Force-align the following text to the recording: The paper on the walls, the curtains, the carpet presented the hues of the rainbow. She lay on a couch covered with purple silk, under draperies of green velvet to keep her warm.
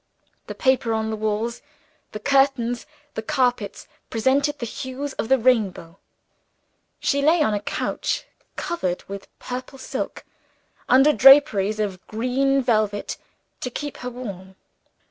The 0.47 0.55
paper 0.55 0.93
on 0.93 1.11
the 1.11 1.15
walls, 1.15 1.61
the 2.11 2.19
curtains, 2.19 2.87
the 3.13 3.21
carpet 3.21 3.85
presented 4.09 4.57
the 4.57 4.65
hues 4.65 5.13
of 5.13 5.29
the 5.29 5.37
rainbow. 5.37 5.99
She 6.99 7.21
lay 7.21 7.43
on 7.43 7.53
a 7.53 7.59
couch 7.61 8.25
covered 8.55 9.03
with 9.07 9.27
purple 9.37 9.77
silk, 9.77 10.25
under 10.89 11.13
draperies 11.13 11.79
of 11.79 12.03
green 12.07 12.63
velvet 12.63 13.17
to 13.59 13.69
keep 13.69 13.97
her 13.97 14.09
warm. 14.09 14.55